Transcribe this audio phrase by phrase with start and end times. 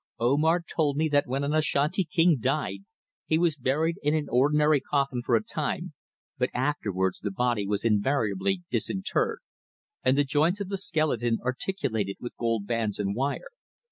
[0.19, 2.85] Omar told me that when an Ashanti king died,
[3.27, 5.93] he was buried in an ordinary coffin for a time,
[6.39, 9.41] but afterwards the body was invariably disinterred,
[10.03, 13.51] and the joints of the skeleton articulated with gold bands and wire.